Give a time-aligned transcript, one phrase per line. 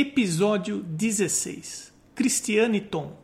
[0.00, 3.18] Episódio 16 Cristiane Tom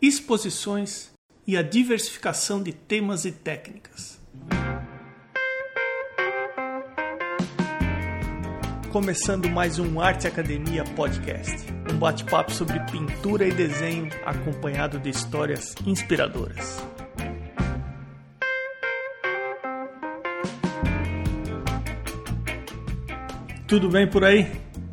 [0.00, 1.12] Exposições
[1.46, 4.18] e a diversificação de temas e técnicas.
[8.90, 15.74] Começando mais um Arte Academia Podcast, um bate-papo sobre pintura e desenho acompanhado de histórias
[15.84, 16.82] inspiradoras.
[23.68, 24.50] Tudo bem por aí?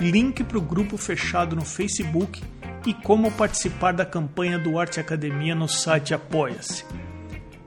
[0.00, 2.42] link para o grupo fechado no Facebook
[2.86, 6.84] e como participar da campanha do Arte Academia no site Apoia-se.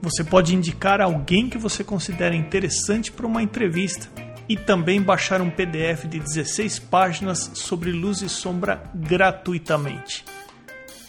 [0.02, 4.08] Você pode indicar alguém que você considera interessante para uma entrevista
[4.48, 10.24] e também baixar um PDF de 16 páginas sobre luz e sombra gratuitamente.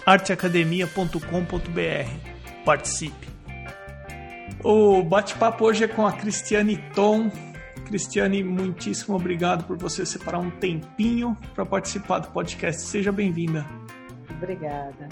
[0.06, 2.64] arteacademia.com.br.
[2.64, 3.26] Participe!
[4.64, 7.30] O bate-papo hoje é com a Cristiane Tom,
[7.86, 12.82] Cristiane, muitíssimo obrigado por você separar um tempinho para participar do podcast.
[12.82, 13.64] Seja bem-vinda.
[14.30, 15.08] Obrigada.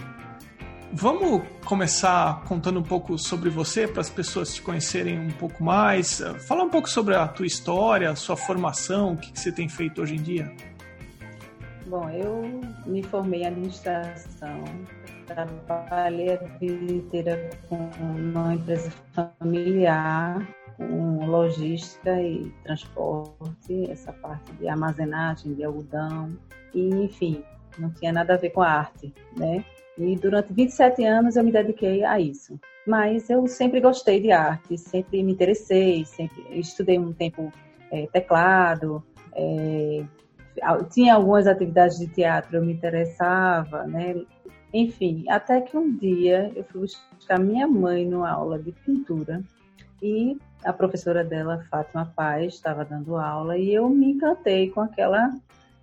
[0.93, 6.21] Vamos começar contando um pouco sobre você para as pessoas te conhecerem um pouco mais.
[6.47, 10.03] Fala um pouco sobre a tua história, a sua formação, o que você tem feito
[10.03, 10.53] hoje em dia.
[11.87, 14.65] Bom, eu me formei em administração,
[15.27, 24.69] trabalhei a vida inteira com uma empresa familiar com logística e transporte, essa parte de
[24.69, 26.37] armazenagem de algodão,
[26.75, 27.43] e enfim,
[27.79, 29.65] não tinha nada a ver com a arte, né?
[29.97, 32.59] E durante 27 anos eu me dediquei a isso.
[32.87, 37.53] Mas eu sempre gostei de arte, sempre me interessei, sempre estudei um tempo
[37.91, 39.03] é, teclado,
[39.35, 40.05] é,
[40.91, 44.15] tinha algumas atividades de teatro, eu me interessava, né?
[44.73, 49.43] Enfim, até que um dia eu fui buscar minha mãe numa aula de pintura
[50.03, 55.31] e a professora dela, Fátima Paz, estava dando aula e eu me encantei com aquela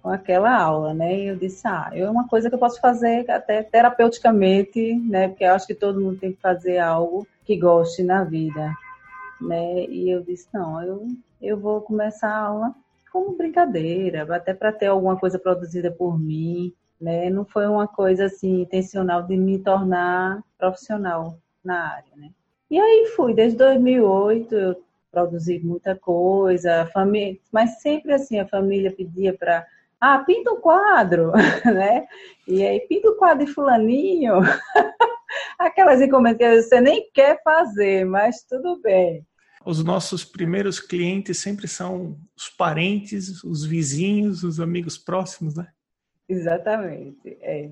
[0.01, 1.19] com aquela aula, né?
[1.19, 5.27] E eu disse, ah, é uma coisa que eu posso fazer até terapeuticamente, né?
[5.27, 8.73] Porque eu acho que todo mundo tem que fazer algo que goste na vida,
[9.39, 9.85] né?
[9.85, 11.07] E eu disse, não, eu,
[11.39, 12.75] eu vou começar a aula
[13.11, 17.29] como brincadeira, até para ter alguma coisa produzida por mim, né?
[17.29, 22.31] Não foi uma coisa assim intencional de me tornar profissional na área, né?
[22.71, 28.95] E aí fui, desde 2008 eu produzi muita coisa, família, mas sempre assim, a família
[28.95, 29.67] pedia para,
[29.99, 31.33] ah, pinta um quadro,
[31.65, 32.07] né?
[32.47, 34.35] E aí, pinta o um quadro de fulaninho.
[35.59, 39.27] Aquelas encomendas que você nem quer fazer, mas tudo bem.
[39.65, 45.67] Os nossos primeiros clientes sempre são os parentes, os vizinhos, os amigos próximos, né?
[46.27, 47.69] Exatamente, é.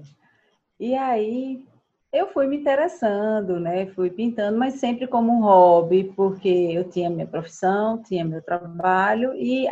[0.78, 1.66] E aí,
[2.12, 3.88] eu fui me interessando, né?
[3.88, 9.34] Fui pintando, mas sempre como um hobby, porque eu tinha minha profissão, tinha meu trabalho
[9.36, 9.68] e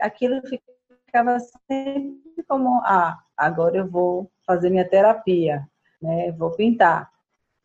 [0.00, 5.66] aquilo ficava sempre como, ah, agora eu vou fazer minha terapia,
[6.02, 6.32] né?
[6.32, 7.10] Vou pintar.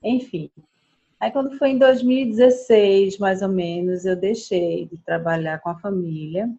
[0.02, 0.50] Enfim.
[1.20, 6.50] Aí quando foi em 2016, mais ou menos, eu deixei de trabalhar com a família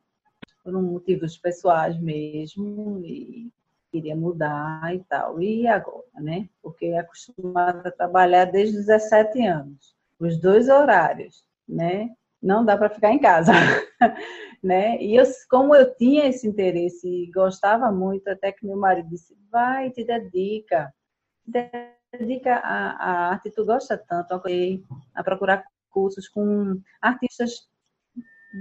[0.63, 3.51] por motivos pessoais mesmo e
[3.91, 5.41] queria mudar e tal.
[5.43, 6.49] E agora, né?
[6.63, 12.11] Porque é acostumada a trabalhar desde os 17 anos, os dois horários, né?
[12.43, 13.53] Não dá para ficar em casa,
[14.63, 15.01] né?
[15.03, 19.37] E eu, como eu tinha esse interesse e gostava muito, até que meu marido disse:
[19.51, 20.93] vai, te dedica,
[21.51, 21.71] te
[22.19, 24.41] dedica à, à arte, tu gosta tanto,
[25.15, 27.69] a procurar cursos com artistas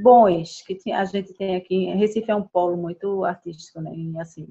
[0.03, 1.85] bons que a gente tem aqui.
[1.93, 3.91] Recife é um polo muito artístico, né?
[3.95, 4.47] E, assim,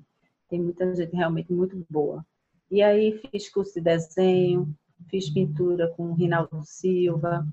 [0.49, 2.25] tem muita gente realmente muito boa.
[2.71, 4.75] E aí fiz curso de desenho,
[5.09, 7.47] fiz pintura com Rinaldo Silva,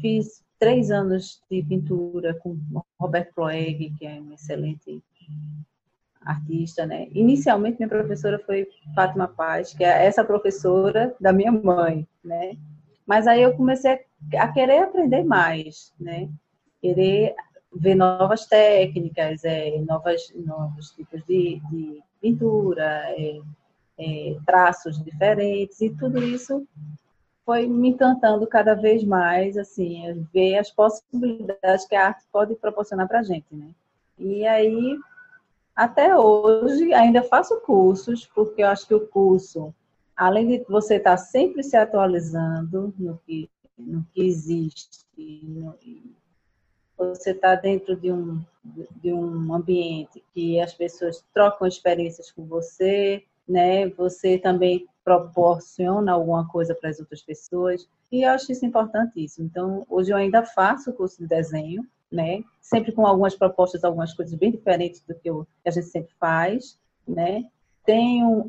[0.00, 2.58] fiz três anos de pintura com
[2.98, 5.02] Roberto Ploeg, que é um excelente
[6.24, 7.08] artista, né?
[7.12, 12.56] Inicialmente minha professora foi Fátima Paz, que é essa professora da minha mãe, né?
[13.06, 14.00] Mas aí eu comecei
[14.38, 16.28] a querer aprender mais, né?
[16.80, 17.34] Querer
[17.74, 23.40] ver novas técnicas, é, novas, novos tipos de, de pintura, é,
[23.98, 26.66] é, traços diferentes e tudo isso
[27.44, 33.06] foi me encantando cada vez mais, assim, ver as possibilidades que a arte pode proporcionar
[33.06, 33.68] para a gente, né?
[34.18, 34.98] E aí
[35.76, 39.74] até hoje ainda faço cursos, porque eu acho que o curso,
[40.16, 45.74] além de você estar sempre se atualizando no que, no que existe, no,
[46.96, 48.40] você está dentro de um,
[49.02, 53.88] de um ambiente que as pessoas trocam experiências com você, né?
[53.90, 57.86] Você também proporciona alguma coisa para as outras pessoas.
[58.10, 59.46] E eu acho isso importantíssimo.
[59.46, 62.42] Então, hoje eu ainda faço o curso de desenho, né?
[62.60, 66.12] Sempre com algumas propostas, algumas coisas bem diferentes do que, eu, que a gente sempre
[66.18, 67.44] faz, né?
[67.84, 68.48] Tenho,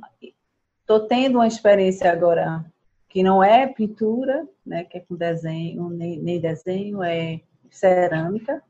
[0.86, 2.64] tô tendo uma experiência agora
[3.10, 4.84] que não é pintura, né?
[4.86, 7.42] Que é com desenho, nem, nem desenho, é
[7.76, 8.62] cerâmica.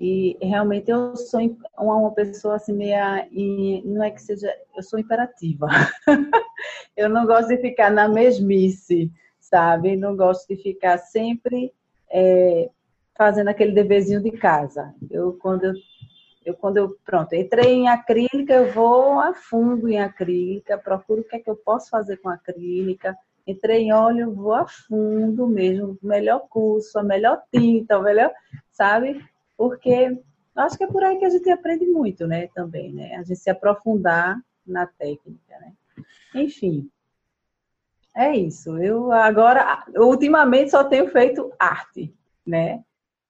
[0.00, 1.40] E realmente eu sou
[1.76, 3.28] uma pessoa assim meia,
[3.84, 5.66] não é que seja, eu sou imperativa.
[6.96, 9.10] eu não gosto de ficar na mesmice,
[9.40, 9.96] sabe?
[9.96, 11.72] Não gosto de ficar sempre
[12.10, 12.70] é,
[13.16, 14.94] fazendo aquele deverzinho de casa.
[15.10, 15.74] Eu quando eu,
[16.44, 21.24] eu quando eu pronto entrei em acrílica, eu vou a fundo em acrílica, procuro o
[21.24, 23.16] que é que eu posso fazer com acrílica.
[23.48, 28.30] Entrei em óleo, vou a fundo mesmo, melhor curso, a melhor tinta, o melhor,
[28.70, 29.24] sabe?
[29.56, 30.20] Porque
[30.54, 32.48] acho que é por aí que a gente aprende muito, né?
[32.48, 33.16] Também, né?
[33.16, 35.72] A gente se aprofundar na técnica, né?
[36.34, 36.90] Enfim,
[38.14, 38.76] é isso.
[38.76, 42.14] Eu agora, ultimamente, só tenho feito arte,
[42.46, 42.84] né?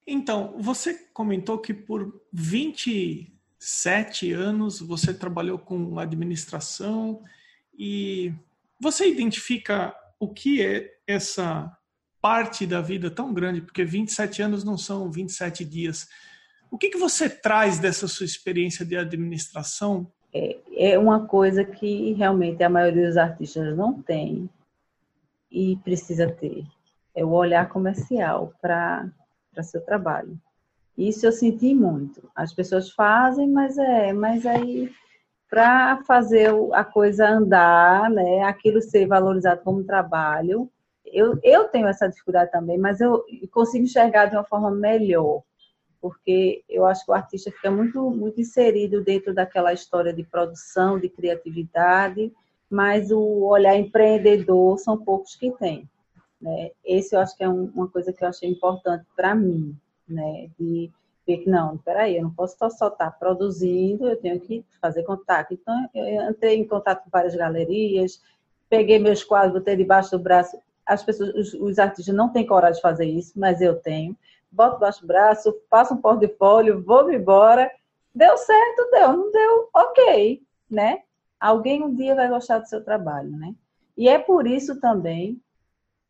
[0.05, 7.23] Então, você comentou que por 27 anos você trabalhou com administração
[7.79, 8.35] e
[8.81, 11.73] você identifica o que é essa
[12.21, 16.09] parte da vida tão grande, porque 27 anos não são 27 dias.
[16.71, 20.11] O que, que você traz dessa sua experiência de administração?
[20.33, 24.51] É, é uma coisa que realmente a maioria dos artistas não tem
[25.51, 26.65] e precisa ter.
[27.15, 29.11] É o olhar comercial para
[29.63, 30.39] seu trabalho.
[30.97, 32.29] Isso eu senti muito.
[32.35, 34.91] As pessoas fazem, mas é, mas aí
[35.49, 40.71] para fazer a coisa andar, né, aquilo ser valorizado como trabalho,
[41.07, 45.43] eu, eu tenho essa dificuldade também, mas eu consigo enxergar de uma forma melhor,
[46.01, 50.99] porque eu acho que o artista fica muito, muito inserido dentro daquela história de produção,
[50.99, 52.33] de criatividade,
[52.71, 55.89] mas o olhar empreendedor são poucos que têm.
[56.41, 56.71] Né?
[56.85, 59.75] Esse eu acho que é um, uma coisa que eu achei importante para mim,
[60.07, 60.51] né?
[60.59, 60.91] de
[61.37, 65.53] que não, peraí, eu não posso só estar produzindo, eu tenho que fazer contato.
[65.53, 68.23] Então, eu entrei em contato com várias galerias,
[68.69, 72.77] peguei meus quadros, botei debaixo do braço, as pessoas, os, os, artistas não têm coragem
[72.77, 74.17] de fazer isso, mas eu tenho.
[74.51, 77.71] Boto baixo do braço, faço um portfólio, vou embora.
[78.15, 81.03] Deu certo, deu, não deu, ok, né?
[81.39, 83.55] Alguém um dia vai gostar do seu trabalho, né?
[83.97, 85.39] E é por isso também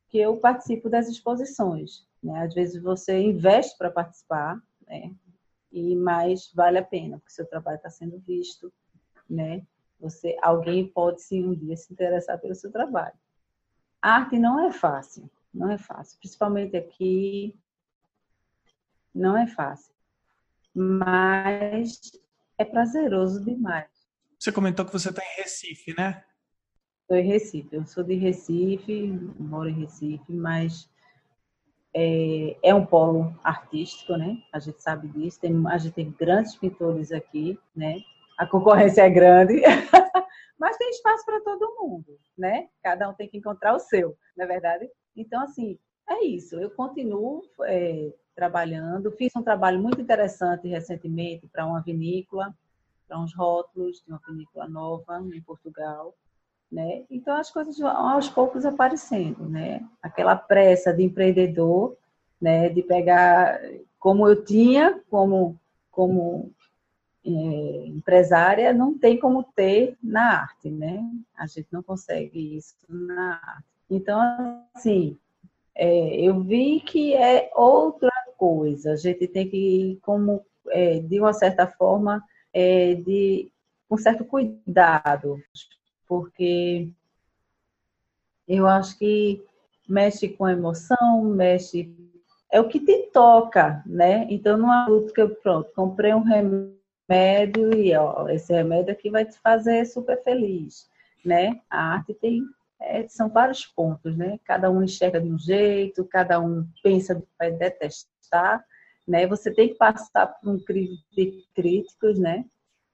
[0.09, 2.07] que eu participo das exposições.
[2.23, 2.43] Né?
[2.43, 5.15] Às vezes você investe para participar, né?
[5.71, 8.73] E mais vale a pena, porque seu trabalho está sendo visto,
[9.29, 9.63] né?
[10.01, 13.15] Você, alguém pode sim um dia se interessar pelo seu trabalho.
[14.01, 17.59] A arte não é fácil, não é fácil, principalmente aqui,
[19.15, 19.93] não é fácil,
[20.73, 22.01] mas
[22.57, 23.89] é prazeroso demais.
[24.39, 26.25] Você comentou que você está em Recife, né?
[27.03, 29.09] Estou em Recife, eu sou de Recife,
[29.39, 30.89] moro em Recife, mas
[31.95, 34.39] é, é, um polo artístico, né?
[34.53, 38.01] A gente sabe disso, tem, a gente tem grandes pintores aqui, né?
[38.37, 39.61] A concorrência é grande,
[40.59, 42.69] mas tem espaço para todo mundo, né?
[42.83, 44.89] Cada um tem que encontrar o seu, não é verdade?
[45.17, 45.79] Então, assim,
[46.09, 46.57] é isso.
[46.57, 49.11] Eu continuo é, trabalhando.
[49.13, 52.55] Fiz um trabalho muito interessante recentemente para uma vinícola,
[53.07, 56.15] para uns rótulos de uma vinícola nova em Portugal.
[56.71, 57.05] Né?
[57.11, 59.83] Então as coisas vão aos poucos aparecendo, né?
[60.03, 61.97] Aquela pressa de empreendedor,
[62.41, 62.69] né?
[62.69, 63.59] De pegar
[63.99, 65.59] como eu tinha, como
[65.91, 66.53] como
[67.25, 71.03] é, empresária não tem como ter na arte, né?
[71.37, 73.65] A gente não consegue isso na arte.
[73.91, 74.21] Então,
[74.75, 75.19] assim,
[75.75, 78.93] é, eu vi que é outra coisa.
[78.93, 82.23] A gente tem que, como, é, de uma certa forma,
[82.53, 83.51] é, de
[83.91, 85.41] um certo cuidado,
[86.09, 86.89] porque
[88.47, 89.45] eu acho que
[89.89, 91.95] mexe com emoção, mexe
[92.51, 94.27] é o que te toca, né?
[94.31, 98.93] Então não é tudo que eu pronto, comprei um remédio remédio e ó, esse remédio
[98.93, 100.89] aqui vai te fazer super feliz,
[101.25, 101.61] né?
[101.71, 102.43] A arte tem
[102.81, 104.39] é, são vários pontos, né?
[104.45, 108.65] Cada um enxerga de um jeito, cada um pensa que vai detestar,
[109.07, 109.27] né?
[109.27, 112.45] Você tem que passar por um crivo de críticos, né?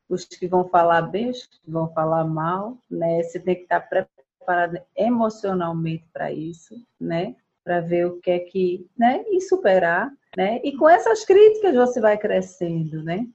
[0.09, 3.23] Os que vão falar bem, os que vão falar mal, né?
[3.23, 7.35] Você tem que estar preparado emocionalmente para isso, né?
[7.65, 9.25] Para ver o que é que, né?
[9.29, 10.61] E superar, né?
[10.63, 13.27] E com essas críticas você vai crescendo, né?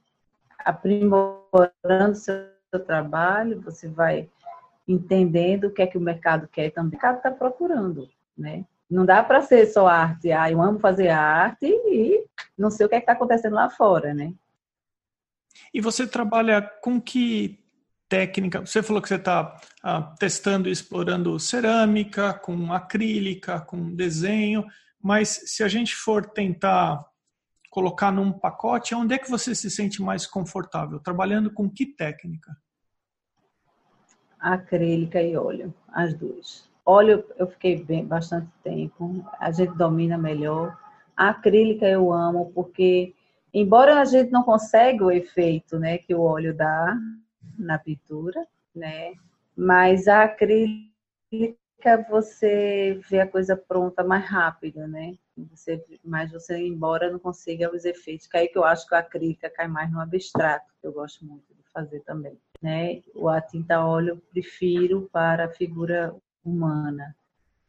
[0.64, 2.44] aprimorando seu
[2.86, 4.28] trabalho, você vai
[4.86, 6.88] entendendo o que é que o mercado quer também.
[6.88, 8.64] O mercado está procurando, né?
[8.90, 10.32] Não dá para ser só arte.
[10.32, 12.24] Ah, eu amo fazer arte e
[12.58, 14.32] não sei o que é está acontecendo lá fora, né?
[15.72, 17.58] E você trabalha com que
[18.08, 18.60] técnica?
[18.60, 24.64] Você falou que você está ah, testando e explorando cerâmica, com acrílica, com desenho,
[25.02, 27.04] mas se a gente for tentar
[27.70, 30.98] colocar num pacote, onde é que você se sente mais confortável?
[30.98, 32.54] Trabalhando com que técnica?
[34.38, 36.68] Acrílica e óleo, as duas.
[36.84, 40.76] Óleo eu fiquei bem, bastante tempo, a gente domina melhor.
[41.16, 43.14] A acrílica eu amo porque,
[43.52, 46.96] embora a gente não consiga o efeito né, que o óleo dá
[47.58, 49.14] na pintura, né,
[49.56, 50.90] mas a acrílica
[52.08, 55.16] você vê a coisa pronta mais rápido, né?
[55.50, 58.94] Você, mas você, embora não consiga os efeitos, que é aí que eu acho que
[58.94, 62.38] a acrílica cai mais no abstrato, que eu gosto muito de fazer também.
[62.60, 63.02] Né?
[63.14, 66.14] O a tinta óleo eu prefiro para a figura
[66.44, 67.16] humana,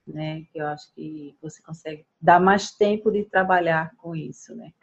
[0.05, 0.43] né?
[0.51, 4.73] Que eu acho que você consegue dar mais tempo de trabalhar com isso, né?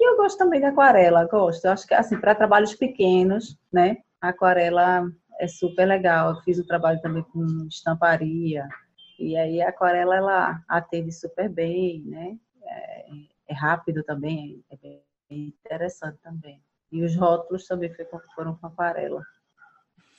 [0.00, 1.66] E eu gosto também da aquarela, gosto.
[1.66, 3.98] Eu acho que assim para trabalhos pequenos, né?
[4.18, 5.06] Aquarela
[5.38, 6.30] é super legal.
[6.30, 8.66] Eu fiz um trabalho também com estamparia
[9.18, 12.38] e aí a aquarela ela atende super bem, né?
[12.62, 13.06] É,
[13.48, 15.02] é rápido também, é bem
[15.48, 16.62] interessante também.
[16.90, 17.92] E os rótulos também
[18.34, 19.22] foram com aquarela.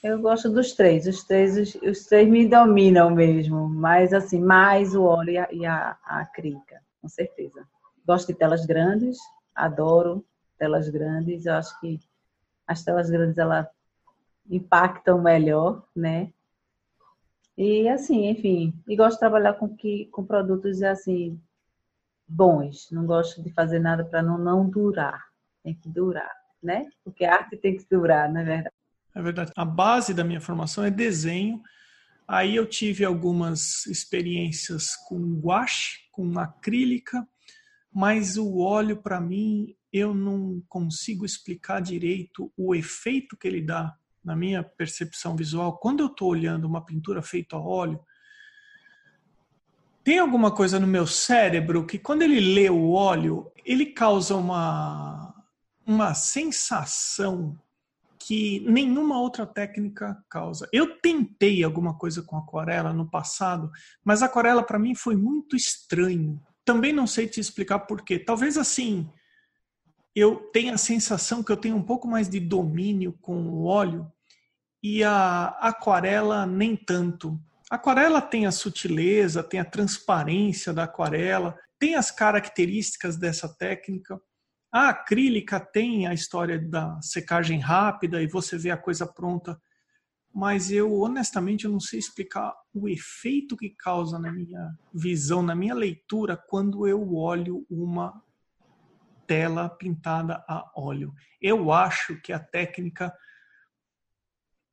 [0.04, 4.94] Eu gosto dos três, os três, os, os, três me dominam mesmo, mas assim, mais
[4.94, 7.66] o óleo e a, a, a acrílica, com certeza.
[8.06, 9.18] Gosto de telas grandes,
[9.54, 10.24] adoro
[10.58, 12.00] telas grandes, eu acho que
[12.66, 13.68] as telas grandes ela
[14.48, 16.32] impactam melhor, né?
[17.56, 21.40] E assim, enfim, e gosto de trabalhar com que com produtos assim
[22.26, 22.90] bons.
[22.90, 25.22] Não gosto de fazer nada para não não durar.
[25.62, 26.32] Tem que durar,
[26.62, 26.88] né?
[27.04, 28.74] Porque a arte tem que durar, não é verdade?
[29.14, 29.52] É verdade.
[29.54, 31.62] A base da minha formação é desenho.
[32.26, 37.26] Aí eu tive algumas experiências com gouache, com acrílica,
[37.92, 43.94] mas o óleo para mim eu não consigo explicar direito o efeito que ele dá
[44.24, 45.78] na minha percepção visual.
[45.78, 48.00] Quando eu estou olhando uma pintura feita a óleo,
[50.02, 55.28] tem alguma coisa no meu cérebro que quando ele lê o óleo, ele causa uma
[55.84, 57.58] uma sensação
[58.18, 60.68] que nenhuma outra técnica causa.
[60.72, 63.70] Eu tentei alguma coisa com aquarela no passado,
[64.04, 66.40] mas aquarela para mim foi muito estranho.
[66.64, 68.18] Também não sei te explicar por quê.
[68.18, 69.10] Talvez assim,
[70.14, 74.10] eu tenha a sensação que eu tenho um pouco mais de domínio com o óleo
[74.82, 77.40] e a aquarela nem tanto.
[77.70, 84.20] A aquarela tem a sutileza, tem a transparência da aquarela, tem as características dessa técnica,
[84.72, 89.60] a acrílica tem a história da secagem rápida e você vê a coisa pronta,
[90.34, 95.54] mas eu honestamente eu não sei explicar o efeito que causa na minha visão, na
[95.54, 98.22] minha leitura quando eu olho uma
[99.26, 101.14] tela pintada a óleo.
[101.40, 103.12] Eu acho que a técnica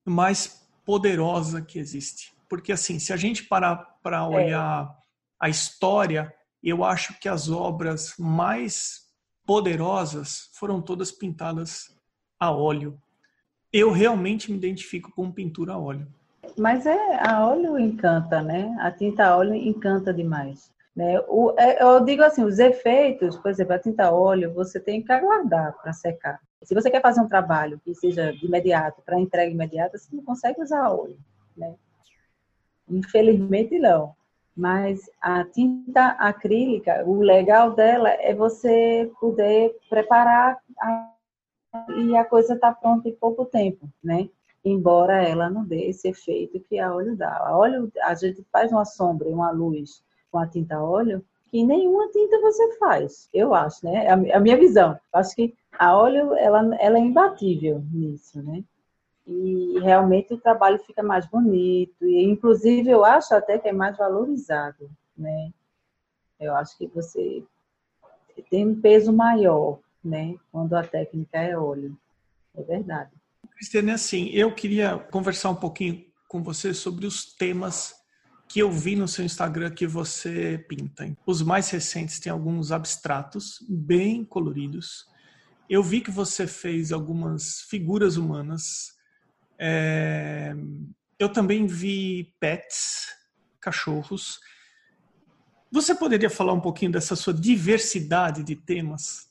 [0.06, 4.22] mais poderosa que existe, porque assim, se a gente parar para é.
[4.22, 4.96] olhar é.
[5.40, 9.08] a história, eu acho que as obras mais
[9.46, 11.96] poderosas foram todas pintadas
[12.40, 13.02] a óleo.
[13.72, 16.08] Eu realmente me identifico com pintura a óleo.
[16.58, 18.76] Mas é a óleo encanta, né?
[18.80, 20.72] A tinta a óleo encanta demais.
[20.96, 21.20] Né?
[21.28, 25.02] O, é, eu digo assim, os efeitos, por exemplo, a tinta a óleo, você tem
[25.02, 26.40] que aguardar para secar.
[26.64, 30.24] Se você quer fazer um trabalho que seja de imediato, para entrega imediata, você não
[30.24, 31.18] consegue usar óleo,
[31.56, 31.76] né?
[32.90, 34.14] Infelizmente não.
[34.58, 41.12] Mas a tinta acrílica, o legal dela é você poder preparar a,
[41.96, 44.30] e a coisa está pronta em pouco tempo, né?
[44.64, 47.38] Embora ela não dê esse efeito que a óleo dá.
[47.38, 51.64] A óleo, a gente faz uma sombra e uma luz com a tinta óleo que
[51.64, 54.06] nenhuma tinta você faz, eu acho, né?
[54.06, 55.00] É a, a minha visão.
[55.12, 58.64] acho que a óleo, ela, ela é imbatível nisso, né?
[59.30, 63.96] e realmente o trabalho fica mais bonito e inclusive eu acho até que é mais
[63.96, 65.52] valorizado, né?
[66.40, 67.44] Eu acho que você
[68.50, 69.78] tem um peso maior,
[70.10, 70.36] né?
[70.52, 71.98] Quando a técnica é óleo,
[72.56, 73.12] é verdade.
[73.52, 77.94] Cristiane, assim, eu queria conversar um pouquinho com você sobre os temas
[78.48, 81.16] que eu vi no seu Instagram que você pinta.
[81.26, 85.06] Os mais recentes têm alguns abstratos bem coloridos.
[85.70, 88.98] Eu vi que você fez algumas figuras humanas
[89.60, 90.56] é,
[91.20, 93.08] eu também vi pets,
[93.60, 94.40] cachorros.
[95.70, 99.29] Você poderia falar um pouquinho dessa sua diversidade de temas?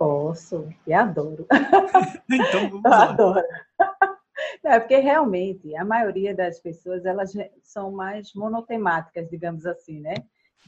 [0.00, 1.46] Posso, e adoro.
[2.32, 3.10] então, vamos lá.
[3.10, 3.44] Adoro.
[4.64, 7.30] É porque realmente a maioria das pessoas elas
[7.62, 10.14] são mais monotemáticas, digamos assim, né?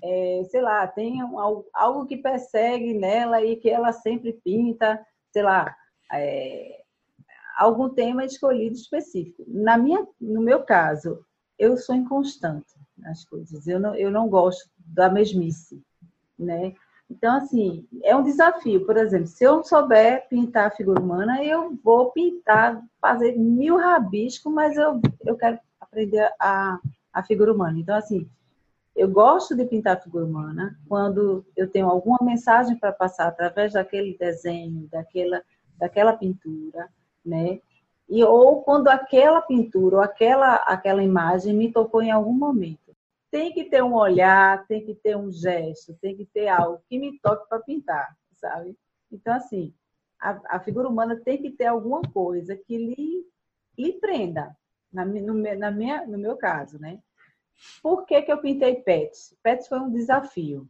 [0.02, 1.38] É, sei lá, tem um,
[1.72, 5.74] algo que persegue nela e que ela sempre pinta, sei lá,
[6.12, 6.82] é,
[7.56, 9.42] algum tema escolhido específico.
[9.46, 11.24] Na minha, no meu caso,
[11.58, 13.66] eu sou inconstante nas coisas.
[13.66, 15.82] Eu não, eu não gosto da mesmice,
[16.38, 16.74] né?
[17.12, 18.86] Então, assim, é um desafio.
[18.86, 23.76] Por exemplo, se eu não souber pintar a figura humana, eu vou pintar, fazer mil
[23.76, 26.78] rabiscos, mas eu, eu quero aprender a,
[27.12, 27.78] a figura humana.
[27.78, 28.26] Então, assim,
[28.96, 33.74] eu gosto de pintar a figura humana quando eu tenho alguma mensagem para passar através
[33.74, 35.42] daquele desenho, daquela,
[35.78, 36.88] daquela pintura,
[37.24, 37.60] né?
[38.08, 42.81] E, ou quando aquela pintura ou aquela, aquela imagem me tocou em algum momento
[43.32, 46.98] tem que ter um olhar, tem que ter um gesto, tem que ter algo que
[46.98, 48.76] me toque para pintar, sabe?
[49.10, 49.72] Então, assim,
[50.20, 53.26] a, a, figura humana tem que ter alguma coisa que lhe,
[53.78, 54.54] lhe prenda,
[54.92, 57.00] na, no, na minha, no meu caso, né?
[57.82, 59.34] Por que, que eu pintei pets?
[59.42, 60.68] Pets foi um desafio.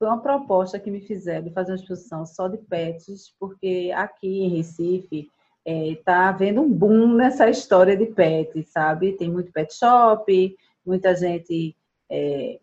[0.00, 4.42] Foi uma proposta que me fizeram de fazer uma exposição só de pets, porque aqui
[4.42, 5.30] em Recife
[5.64, 9.16] está é, tá havendo um boom nessa história de pets, sabe?
[9.16, 10.56] Tem muito pet shop,
[10.88, 11.76] muita gente
[12.10, 12.58] é,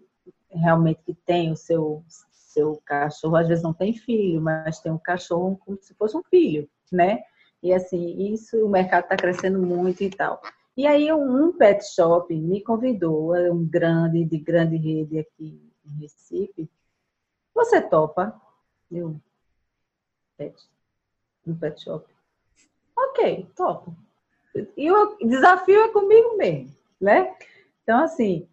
[0.49, 4.97] realmente que tem o seu, seu cachorro, às vezes não tem filho, mas tem um
[4.97, 7.21] cachorro como se fosse um filho, né?
[7.61, 10.41] E assim, isso o mercado está crescendo muito e tal.
[10.75, 16.01] E aí um pet shop me convidou, é um grande, de grande rede aqui em
[16.01, 16.69] Recife.
[17.53, 18.39] Você topa?
[18.91, 19.19] Eu,
[20.35, 20.55] pet,
[21.45, 22.05] no pet shop.
[22.97, 23.95] Ok, topo.
[24.75, 27.35] E o desafio é comigo mesmo, né?
[27.85, 28.47] Então, assim,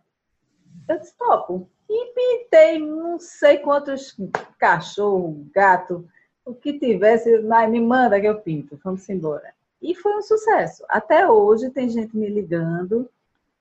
[0.86, 1.68] eu disse, topo.
[1.88, 4.14] E pintei não sei quantos
[4.58, 6.06] cachorro, gato,
[6.44, 9.54] o que tivesse, mas me manda que eu pinto, vamos embora.
[9.80, 10.84] E foi um sucesso.
[10.86, 13.08] Até hoje tem gente me ligando,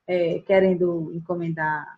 [0.06, 1.98] é, querendo encomendar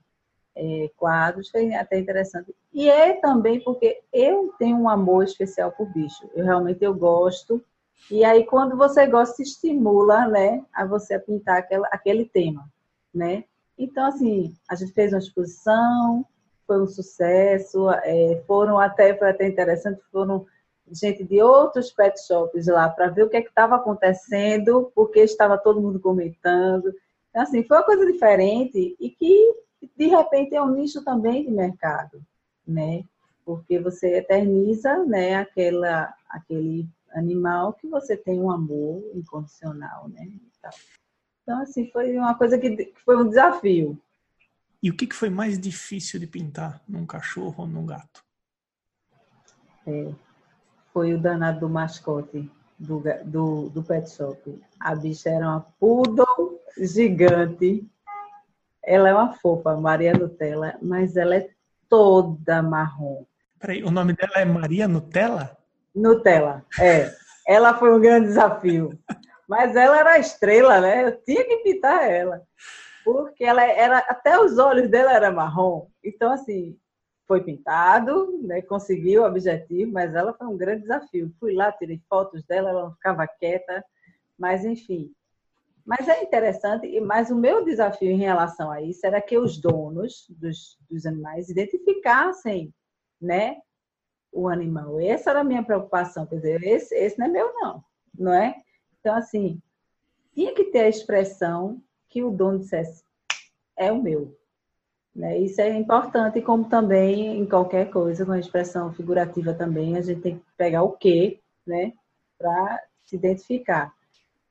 [0.55, 2.53] é, quadros, foi até interessante.
[2.71, 6.29] E é também porque eu tenho um amor especial por bicho.
[6.35, 7.63] Eu realmente eu gosto.
[8.11, 12.69] E aí, quando você gosta, estimula, né, a você pintar aquela, aquele tema,
[13.13, 13.45] né?
[13.77, 16.25] Então, assim, a gente fez uma exposição,
[16.65, 20.45] foi um sucesso, é, foram até, foi até interessante, foram
[20.91, 25.57] gente de outros pet shops lá para ver o que é estava acontecendo, porque estava
[25.57, 26.93] todo mundo comentando.
[27.29, 29.55] Então, assim, foi uma coisa diferente e que,
[29.97, 32.21] de repente, é um nicho também de mercado,
[32.67, 33.03] né?
[33.45, 40.27] Porque você eterniza, né, aquela, aquele animal que você tem um amor incondicional, né?
[41.43, 44.01] Então, assim, foi uma coisa que, que foi um desafio.
[44.81, 48.23] E o que, que foi mais difícil de pintar num cachorro ou num gato?
[49.85, 50.11] É,
[50.93, 54.61] foi o danado do mascote do, do, do pet shop.
[54.79, 57.85] A bicha era uma poodle gigante.
[58.81, 61.49] Ela é uma fofa, Maria Nutella, mas ela é
[61.89, 63.25] toda marrom.
[63.59, 65.57] Peraí, o nome dela é Maria Nutella?
[65.95, 67.13] Nutella, é.
[67.47, 68.97] Ela foi um grande desafio.
[69.47, 71.07] Mas ela era a estrela, né?
[71.07, 72.41] Eu tinha que pintar ela.
[73.03, 75.87] Porque ela era, até os olhos dela era marrom.
[76.03, 76.77] Então, assim,
[77.27, 78.61] foi pintado, né?
[78.61, 81.33] conseguiu o objetivo, mas ela foi um grande desafio.
[81.39, 83.83] Fui lá, tirei fotos dela, ela não ficava quieta,
[84.37, 85.11] mas enfim.
[85.85, 90.25] Mas é interessante, mas o meu desafio em relação a isso era que os donos
[90.29, 92.73] dos, dos animais identificassem,
[93.21, 93.57] né,
[94.31, 94.99] o animal.
[94.99, 97.83] Essa era a minha preocupação, quer dizer, esse, esse não é meu não,
[98.17, 98.55] não é?
[99.03, 99.61] Então, assim,
[100.33, 103.03] tinha que ter a expressão que o dono dissesse,
[103.77, 104.33] é o meu.
[105.13, 105.39] Né?
[105.39, 110.21] Isso é importante, como também em qualquer coisa, com a expressão figurativa também, a gente
[110.21, 111.91] tem que pegar o quê, né,
[112.37, 113.93] para se identificar.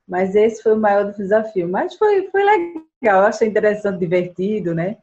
[0.07, 1.67] Mas esse foi o maior desafio.
[1.67, 4.99] Mas foi, foi legal, achei interessante, divertido, né?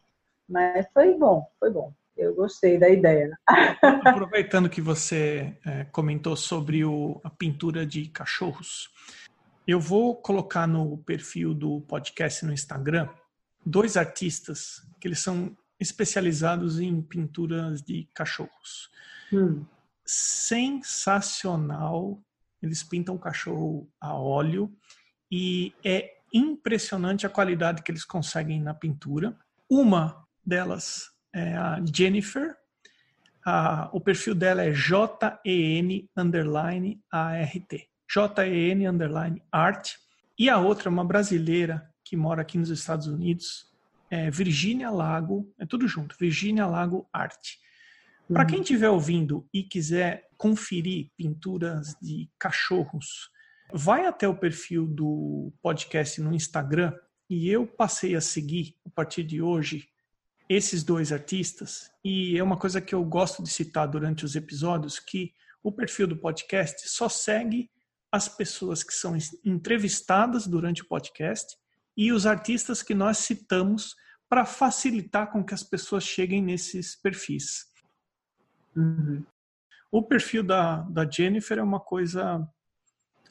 [0.48, 1.92] Mas foi bom, foi bom.
[2.16, 3.36] Eu gostei da ideia.
[4.06, 8.90] Aproveitando que você é, comentou sobre o, a pintura de cachorros,
[9.70, 13.08] eu vou colocar no perfil do podcast no Instagram
[13.64, 18.90] dois artistas que eles são especializados em pinturas de cachorros.
[19.32, 19.64] Hum.
[20.04, 22.20] Sensacional.
[22.64, 24.76] Eles pintam cachorro a óleo
[25.32, 29.38] e é impressionante a qualidade que eles conseguem na pintura.
[29.70, 32.58] Uma delas é a Jennifer.
[33.46, 37.89] A, o perfil dela é J-E-N underline A-R-T.
[38.12, 39.92] J-E-N underline art.
[40.38, 43.68] E a outra, uma brasileira que mora aqui nos Estados Unidos,
[44.10, 47.40] é Virgínia Lago, é tudo junto, Virgínia Lago Art.
[48.32, 53.30] Para quem estiver ouvindo e quiser conferir pinturas de cachorros,
[53.74, 56.94] vai até o perfil do podcast no Instagram
[57.30, 59.88] e eu passei a seguir a partir de hoje
[60.48, 65.00] esses dois artistas e é uma coisa que eu gosto de citar durante os episódios
[65.00, 67.70] que o perfil do podcast só segue
[68.12, 71.56] as pessoas que são entrevistadas durante o podcast
[71.96, 73.96] e os artistas que nós citamos
[74.28, 77.66] para facilitar com que as pessoas cheguem nesses perfis.
[78.76, 79.24] Uhum.
[79.92, 82.48] O perfil da, da Jennifer é uma coisa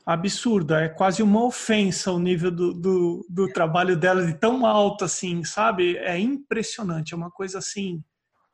[0.04, 5.04] absurda, é quase uma ofensa o nível do, do, do, trabalho dela de tão alto
[5.04, 5.96] assim, sabe?
[5.98, 8.02] É impressionante, é uma coisa assim,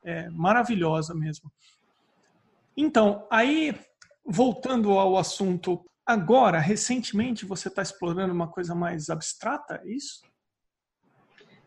[0.03, 1.51] é, maravilhosa mesmo.
[2.77, 3.75] Então, aí,
[4.27, 10.23] voltando ao assunto, agora, recentemente, você está explorando uma coisa mais abstrata, é isso?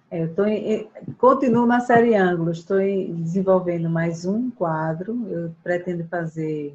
[0.10, 5.28] É, eu tô em, continuo na série Ângulos, estou desenvolvendo mais um quadro.
[5.30, 6.74] Eu pretendo fazer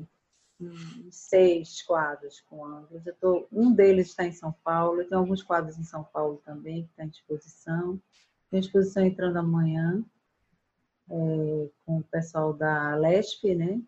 [1.11, 3.07] seis quadros com ângulos.
[3.07, 6.85] Eu tô, um deles está em São Paulo, tenho alguns quadros em São Paulo também,
[6.85, 8.01] que está em exposição.
[8.51, 10.05] Tem exposição entrando amanhã
[11.11, 13.81] é, com o pessoal da LESP, né?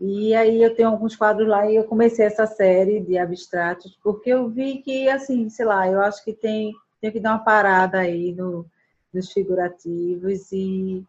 [0.00, 4.30] E aí eu tenho alguns quadros lá e eu comecei essa série de abstratos, porque
[4.30, 7.98] eu vi que, assim, sei lá, eu acho que tem tenho que dar uma parada
[7.98, 8.66] aí no,
[9.12, 11.02] nos figurativos e,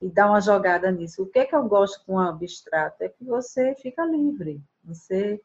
[0.00, 1.22] e dar uma jogada nisso.
[1.22, 3.02] O que é que eu gosto com o abstrato?
[3.02, 4.60] É que você fica livre.
[4.84, 5.40] Você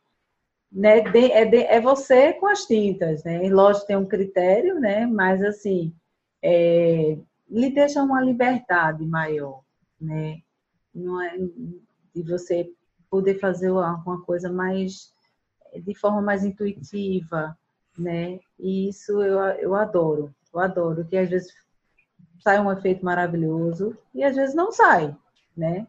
[0.72, 3.46] né, de, é, de, é você com as tintas, né?
[3.46, 5.06] E lógico tem um critério, né?
[5.06, 5.94] Mas assim,
[6.42, 7.18] é,
[7.50, 9.62] lhe deixa uma liberdade maior,
[10.00, 10.40] né?
[10.94, 12.72] Não é de você
[13.10, 15.13] poder fazer uma coisa mais
[15.76, 17.58] de forma mais intuitiva,
[17.98, 18.39] né?
[18.58, 21.54] E isso eu, eu adoro, eu adoro, que às vezes
[22.41, 25.15] sai um efeito maravilhoso e às vezes não sai,
[25.56, 25.88] né?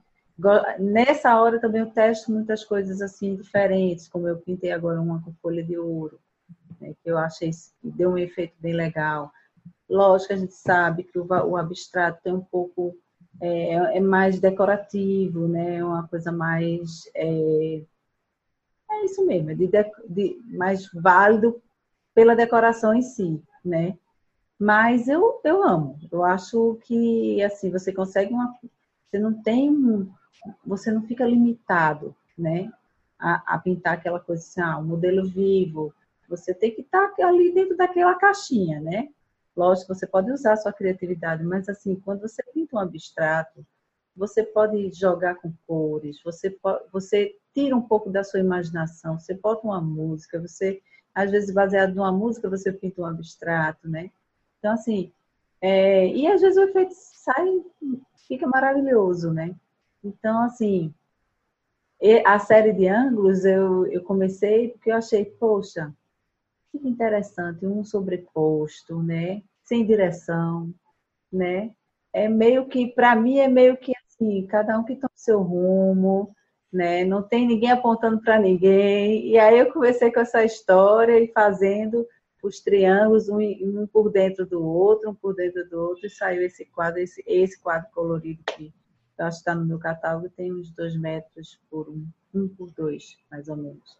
[0.79, 5.35] Nessa hora também eu testo muitas coisas assim diferentes, como eu pintei agora uma com
[5.35, 6.19] folha de ouro,
[6.81, 9.31] né, que eu achei que deu um efeito bem legal.
[9.89, 12.97] Lógico, a gente sabe que o, o abstrato tem um pouco
[13.41, 15.77] é, é, mais decorativo, né?
[15.77, 17.83] É uma coisa mais é,
[18.91, 19.71] é isso mesmo, é de,
[20.09, 21.61] de, mais válido
[22.15, 23.97] pela decoração em si, né?
[24.59, 25.99] Mas eu, eu amo.
[26.13, 28.55] Eu acho que assim você consegue uma,
[29.11, 30.11] você não tem
[30.65, 32.71] você não fica limitado, né?
[33.19, 35.95] A, a pintar aquela coisa assim, ah, um modelo vivo.
[36.29, 39.09] Você tem que estar tá ali dentro daquela caixinha, né?
[39.57, 43.65] Lógico, você pode usar a sua criatividade, mas assim, quando você pinta um abstrato,
[44.17, 49.35] você pode jogar com cores, você, pode, você tira um pouco da sua imaginação, você
[49.35, 50.81] bota uma música, você
[51.15, 54.11] às vezes baseado numa música você pinta um abstrato, né?
[54.59, 55.13] Então, assim,
[55.61, 57.63] é, e às vezes o efeito sai,
[58.29, 59.55] fica maravilhoso, né?
[60.03, 60.95] Então, assim,
[62.25, 65.95] a série de ângulos eu, eu comecei porque eu achei, poxa,
[66.79, 69.43] que interessante, um sobreposto, né?
[69.63, 70.73] Sem direção,
[71.33, 71.73] né?
[72.13, 76.35] É meio que, para mim, é meio que assim, cada um que toma seu rumo,
[76.73, 77.05] né?
[77.05, 79.29] Não tem ninguém apontando para ninguém.
[79.29, 82.07] E aí eu comecei com essa história e fazendo
[82.43, 86.43] os triângulos um, um, por dentro do outro, um por dentro do outro, e saiu
[86.43, 88.73] esse quadro, esse, esse quadro colorido que
[89.19, 92.71] eu acho que está no meu catálogo, tem uns dois metros por um, um por
[92.71, 93.99] dois, mais ou menos.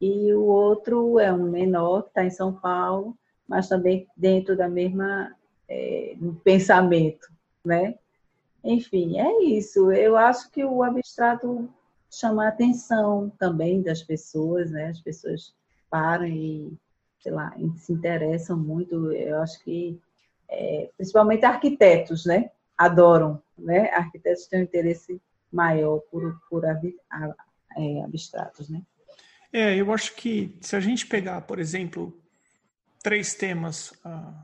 [0.00, 4.68] E o outro é um menor, que está em São Paulo, mas também dentro da
[4.68, 5.34] mesma
[5.68, 7.28] é, pensamento,
[7.64, 7.96] né?
[8.62, 9.90] Enfim, é isso.
[9.92, 11.68] Eu acho que o abstrato
[12.10, 14.88] chamar a atenção também das pessoas, né?
[14.88, 15.54] As pessoas
[15.90, 16.72] param e,
[17.20, 19.12] sei lá, se interessam muito.
[19.12, 20.00] Eu acho que,
[20.48, 22.50] é, principalmente arquitetos, né?
[22.76, 23.90] Adoram, né?
[23.90, 25.20] Arquitetos têm um interesse
[25.52, 28.82] maior por, por é, abstratos, né?
[29.52, 32.20] É, eu acho que se a gente pegar, por exemplo,
[33.02, 34.34] três temas, uh,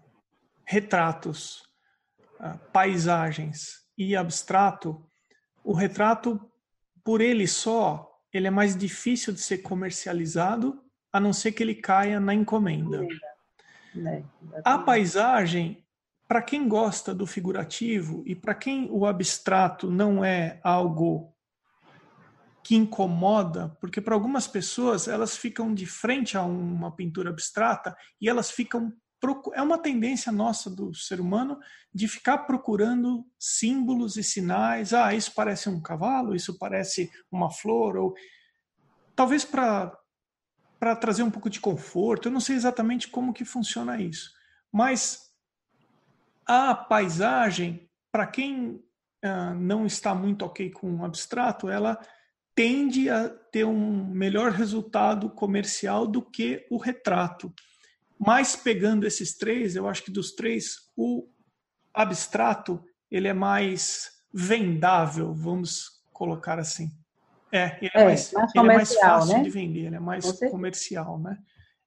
[0.64, 1.62] retratos,
[2.40, 5.04] uh, paisagens e abstrato,
[5.62, 6.40] o retrato
[7.02, 11.74] por ele só, ele é mais difícil de ser comercializado, a não ser que ele
[11.74, 13.06] caia na encomenda.
[13.96, 14.22] É,
[14.64, 15.84] a paisagem,
[16.26, 21.33] para quem gosta do figurativo e para quem o abstrato não é algo
[22.64, 28.28] que incomoda, porque para algumas pessoas elas ficam de frente a uma pintura abstrata e
[28.28, 28.90] elas ficam
[29.54, 31.58] é uma tendência nossa do ser humano
[31.94, 34.92] de ficar procurando símbolos e sinais.
[34.92, 38.14] Ah, isso parece um cavalo, isso parece uma flor, ou
[39.14, 39.96] talvez para
[40.78, 42.28] para trazer um pouco de conforto.
[42.28, 44.30] Eu não sei exatamente como que funciona isso,
[44.70, 45.20] mas
[46.46, 48.84] a paisagem, para quem
[49.24, 51.98] uh, não está muito ok com o abstrato, ela
[52.54, 57.52] tende a ter um melhor resultado comercial do que o retrato.
[58.18, 61.28] Mas pegando esses três, eu acho que dos três, o
[61.92, 66.90] abstrato ele é mais vendável, vamos colocar assim.
[67.52, 69.42] É, ele é, é mais, mais ele é mais fácil né?
[69.44, 71.38] de vender, ele é mais comercial, né?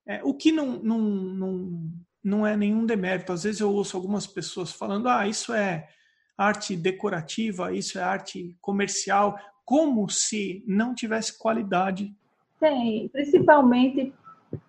[0.06, 1.92] É, o que não, não, não,
[2.24, 3.34] não é nenhum demérito.
[3.34, 5.90] Às vezes eu ouço algumas pessoas falando, ah, isso é
[6.38, 12.16] arte decorativa, isso é arte comercial, como se não tivesse qualidade.
[12.58, 14.14] Tem, principalmente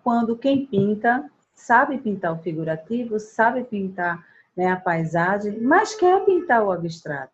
[0.03, 6.65] quando quem pinta sabe pintar o figurativo, sabe pintar né, a paisagem, mas quer pintar
[6.65, 7.31] o abstrato,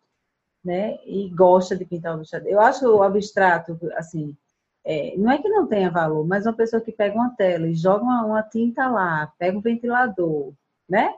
[0.64, 0.96] né?
[1.04, 2.46] E gosta de pintar o abstrato.
[2.46, 4.36] Eu acho o abstrato, assim,
[4.84, 7.74] é, não é que não tenha valor, mas uma pessoa que pega uma tela e
[7.74, 10.52] joga uma, uma tinta lá, pega um ventilador,
[10.88, 11.12] né?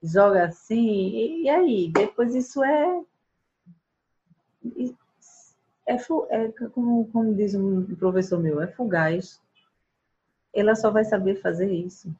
[0.00, 1.90] Joga assim, e, e aí?
[1.92, 3.00] Depois isso é.
[5.90, 9.40] É, é como, como diz um professor meu, é fugaz.
[10.52, 12.12] Ela só vai saber fazer isso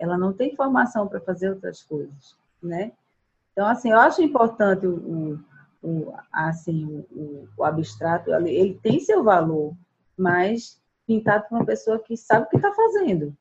[0.00, 2.90] ela não tem formação para fazer outras coisas, né?
[3.52, 5.38] Então, assim, eu acho importante o,
[5.82, 9.74] o, assim, o, o, abstrato, ele, ele, tem seu valor,
[10.16, 13.36] mas pintado por uma pessoa que sabe o que está fazendo.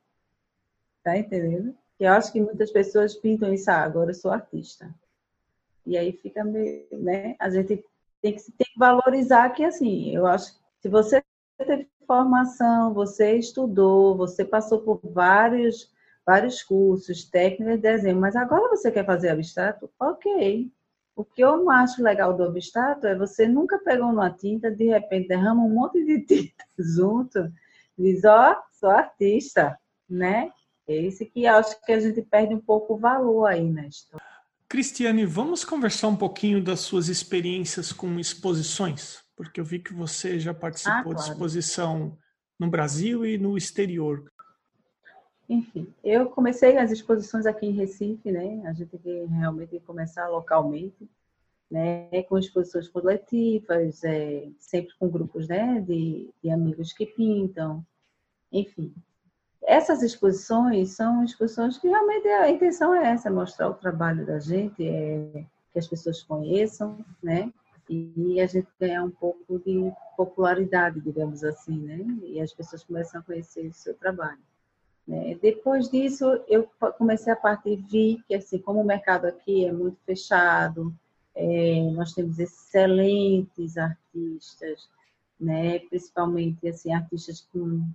[1.02, 1.74] Tá entendendo?
[1.98, 4.94] Eu acho que muitas pessoas pintam isso, ah, agora eu sou artista.
[5.86, 7.38] E aí fica meio, né?
[7.40, 7.86] A gente
[8.22, 11.24] tem que, tem que valorizar que, assim, eu acho que se você
[11.58, 15.92] teve formação, você estudou, você passou por vários
[16.30, 19.90] vários cursos, técnicas de desenho, mas agora você quer fazer abstrato?
[20.00, 20.72] Ok.
[21.16, 25.28] O que eu acho legal do abstrato é você nunca pegou uma tinta, de repente
[25.28, 27.52] derrama um monte de tinta junto,
[27.98, 29.76] diz, ó, oh, sou artista,
[30.08, 30.52] né?
[30.88, 34.24] É esse que acho que a gente perde um pouco o valor aí na história.
[34.70, 40.40] Cristiane, vamos conversar um pouquinho das suas experiências com exposições, porque eu vi que você
[40.40, 41.18] já participou ah, claro.
[41.18, 42.16] de exposição
[42.60, 44.32] no Brasil e no exterior.
[45.50, 48.62] Enfim, eu comecei as exposições aqui em Recife, né?
[48.68, 51.10] A gente tem que realmente começar localmente,
[51.72, 52.22] né?
[52.30, 55.82] Com exposições coletivas, é, sempre com grupos, né?
[55.82, 57.84] De, de amigos que pintam,
[58.52, 58.94] enfim.
[59.63, 64.88] Essas exposições são exposições que realmente a intenção é essa, mostrar o trabalho da gente,
[64.88, 67.52] é, que as pessoas conheçam, né?
[67.89, 72.00] E a gente ganhar um pouco de popularidade, digamos assim, né?
[72.24, 74.39] E as pessoas começam a conhecer o seu trabalho.
[75.10, 75.36] Né?
[75.41, 76.69] Depois disso, eu
[77.00, 80.93] comecei a partir vi que, assim, como o mercado aqui é muito fechado,
[81.34, 84.88] é, nós temos excelentes artistas,
[85.39, 85.80] né?
[85.80, 87.89] principalmente assim, artistas com,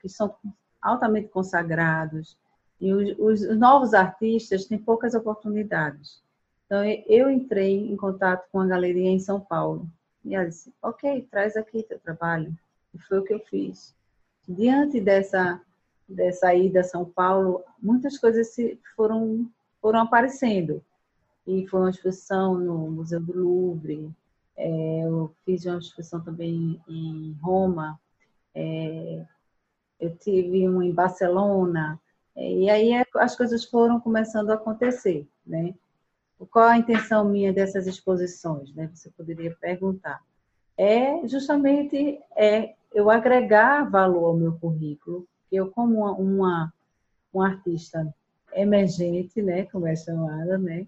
[0.00, 0.34] que são
[0.80, 2.36] altamente consagrados,
[2.80, 6.22] e os, os, novos artistas têm poucas oportunidades.
[6.64, 9.86] Então, eu entrei em contato com a galeria em São Paulo.
[10.24, 12.56] E ela disse, ok, traz aqui teu trabalho.
[12.94, 13.94] E foi o que eu fiz.
[14.48, 15.60] Diante dessa
[16.10, 18.54] dessa ida a São Paulo, muitas coisas
[18.96, 19.48] foram,
[19.80, 20.82] foram aparecendo.
[21.46, 24.10] E foi uma exposição no Museu do Louvre,
[24.56, 27.98] é, eu fiz uma exposição também em Roma,
[28.54, 29.24] é,
[30.00, 32.00] eu tive uma em Barcelona,
[32.34, 35.74] é, e aí é, as coisas foram começando a acontecer, né?
[36.50, 38.90] Qual a intenção minha dessas exposições, né?
[38.94, 40.22] Você poderia perguntar.
[40.76, 46.74] É justamente é eu agregar valor ao meu currículo, eu como uma, uma,
[47.32, 48.14] uma artista
[48.52, 50.86] emergente, né, como é chamada, né,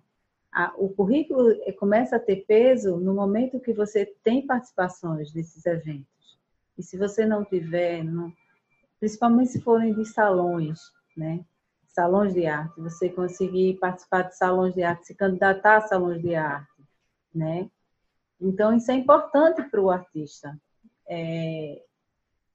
[0.53, 6.38] a, o currículo começa a ter peso no momento que você tem participações nesses eventos.
[6.77, 8.33] E se você não tiver, não,
[9.02, 10.78] principalmente se forem de salões,
[11.16, 11.44] né,
[11.88, 16.36] salões de arte, você conseguir participar de salões de arte, se candidatar a salões de
[16.36, 16.70] arte,
[17.34, 17.68] né?
[18.40, 20.56] Então isso é importante para o artista.
[21.08, 21.82] É,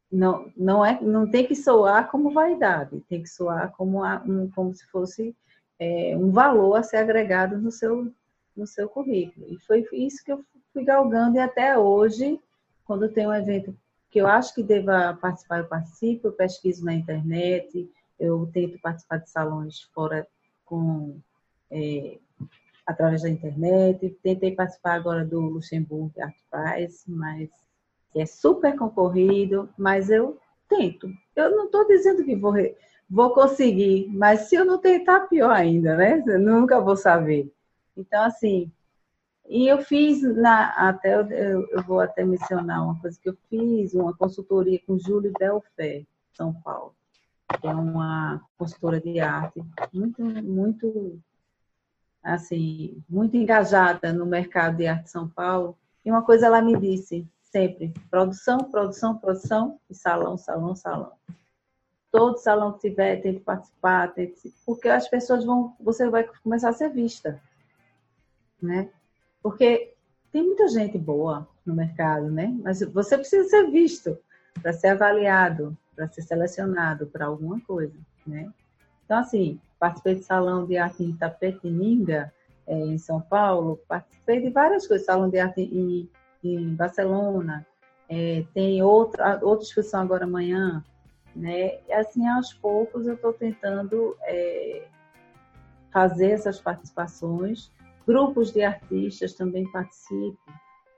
[0.10, 4.00] não, não, é, não tem que soar como vaidade, tem que soar como,
[4.56, 5.36] como se fosse
[5.78, 8.10] é, um valor a ser agregado no seu,
[8.56, 9.48] no seu currículo.
[9.50, 12.40] E foi isso que eu fui galgando e até hoje,
[12.86, 13.78] quando tem um evento
[14.18, 17.88] que eu acho que deva participar, eu participo, eu pesquiso na internet,
[18.20, 20.28] eu tento participar de salões fora
[20.66, 21.20] com
[21.70, 22.18] é,
[22.84, 27.48] através da internet, tentei participar agora do Luxemburgo Art Prize, mas
[28.16, 31.08] é super concorrido, mas eu tento.
[31.36, 32.54] Eu não estou dizendo que vou,
[33.08, 36.24] vou conseguir, mas se eu não tentar, pior ainda, né?
[36.26, 37.54] Eu nunca vou saber.
[37.96, 38.72] Então, assim,
[39.48, 41.30] e eu fiz, na, até eu,
[41.70, 46.54] eu, vou até mencionar uma coisa que eu fiz, uma consultoria com Júlio Belfé, São
[46.54, 46.94] Paulo,
[47.62, 51.18] que é uma consultora de arte muito, muito
[52.22, 55.78] assim, muito engajada no mercado de arte de São Paulo.
[56.04, 61.14] E uma coisa ela me disse sempre: produção, produção, produção e salão, salão, salão.
[62.12, 66.74] Todo salão que tiver, tente participar, tente, porque as pessoas vão, você vai começar a
[66.74, 67.42] ser vista,
[68.62, 68.90] né?
[69.48, 69.94] Porque
[70.30, 72.54] tem muita gente boa no mercado, né?
[72.62, 74.18] Mas você precisa ser visto
[74.62, 78.52] para ser avaliado, para ser selecionado para alguma coisa, né?
[79.06, 82.34] Então, assim, participei de salão de arte em Itapetininga,
[82.68, 86.10] é, em São Paulo, participei de várias coisas, salão de arte em,
[86.44, 87.66] em Barcelona,
[88.10, 90.84] é, tem outra, outra discussão agora amanhã,
[91.34, 91.80] né?
[91.88, 94.84] E, assim, aos poucos eu estou tentando é,
[95.90, 97.72] fazer essas participações,
[98.08, 100.54] grupos de artistas também participam,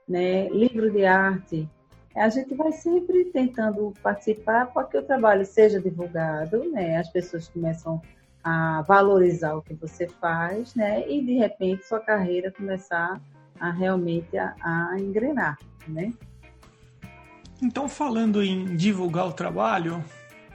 [0.08, 0.48] né?
[0.50, 1.68] Livro de arte,
[2.14, 6.96] a gente vai sempre tentando participar para que o trabalho seja divulgado, né?
[6.96, 8.00] As pessoas começam
[8.42, 11.08] a valorizar o que você faz, né?
[11.10, 13.20] E de repente sua carreira começar
[13.58, 16.12] a realmente a, a engrenar, né?
[17.62, 20.02] Então, falando em divulgar o trabalho,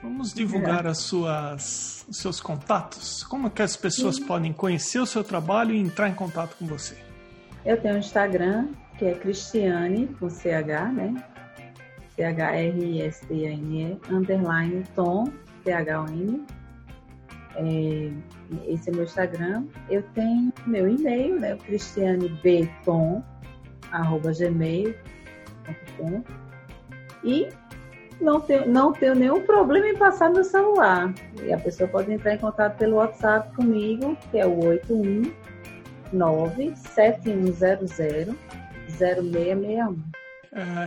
[0.01, 0.89] vamos divulgar é.
[0.89, 3.23] as suas, os seus contatos.
[3.23, 4.25] Como que as pessoas Sim.
[4.25, 6.95] podem conhecer o seu trabalho e entrar em contato com você?
[7.65, 11.23] Eu tenho um Instagram que é Cristiane com CH, né?
[12.15, 15.25] C-H-R-I-S-T-A-N-E, underline Tom,
[15.63, 16.45] T-H-O-N.
[17.55, 18.12] É,
[18.67, 19.65] esse é meu Instagram.
[19.89, 21.58] Eu tenho meu e-mail, né?
[21.58, 23.23] cristianebetom,
[23.91, 26.23] arroba gmail.com.
[27.23, 27.49] E
[28.19, 31.13] não tenho, não tenho nenhum problema em passar no celular.
[31.43, 38.38] E a pessoa pode entrar em contato pelo WhatsApp comigo, que é o 819 7100
[38.97, 40.04] 0661.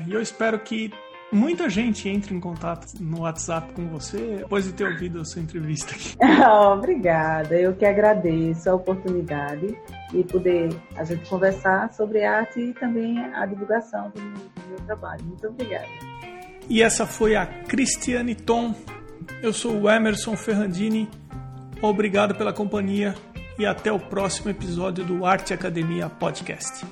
[0.07, 0.91] E eu espero que
[1.31, 5.43] Muita gente entra em contato no WhatsApp com você depois de ter ouvido a sua
[5.43, 6.17] entrevista aqui.
[6.73, 9.79] Obrigada, eu que agradeço a oportunidade
[10.11, 14.79] de poder a gente conversar sobre arte e também a divulgação do meu, do meu
[14.87, 15.23] trabalho.
[15.25, 16.08] Muito obrigada.
[16.69, 18.75] E essa foi a Cristiane Tom.
[19.43, 21.09] Eu sou o Emerson Ferrandini.
[21.81, 23.15] Obrigado pela companhia
[23.59, 26.85] e até o próximo episódio do Arte Academia Podcast.